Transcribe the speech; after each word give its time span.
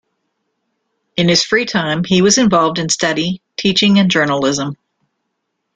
In 1.15 1.29
his 1.29 1.43
free 1.45 1.65
time 1.65 2.03
he 2.03 2.23
was 2.23 2.39
involved 2.39 2.79
in 2.79 2.89
study, 2.89 3.39
teaching 3.55 3.99
and 3.99 4.09
journalism. 4.09 4.75